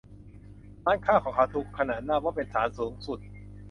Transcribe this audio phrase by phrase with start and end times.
[0.85, 3.19] ร้านค้าของเขาถูกขนานนามว่าเป็น ศาลสูงสุด